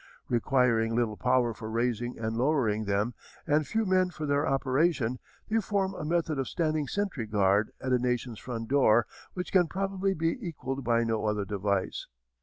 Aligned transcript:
Requiring 0.29 0.95
little 0.95 1.15
power 1.15 1.53
for 1.53 1.69
raising 1.69 2.17
and 2.17 2.35
lowering 2.35 2.85
them 2.85 3.13
and 3.45 3.67
few 3.67 3.85
men 3.85 4.09
for 4.09 4.25
their 4.25 4.47
operation, 4.47 5.19
they 5.47 5.57
form 5.61 5.93
a 5.93 6.03
method 6.03 6.39
of 6.39 6.47
standing 6.47 6.87
sentry 6.87 7.27
guard 7.27 7.69
at 7.79 7.93
a 7.93 7.99
nation's 7.99 8.39
front 8.39 8.67
door 8.67 9.05
which 9.35 9.51
can 9.51 9.67
probably 9.67 10.15
be 10.15 10.37
equalled 10.41 10.83
by 10.83 11.03
no 11.03 11.27
other 11.27 11.45
device. 11.45 12.07